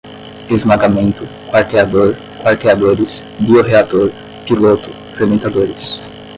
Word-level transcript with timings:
esmagamento, 0.49 1.21
quarteador, 1.51 2.15
quarteadores, 2.43 3.23
biorreator, 3.39 4.11
piloto, 4.47 4.89
fermentadores 5.15 5.99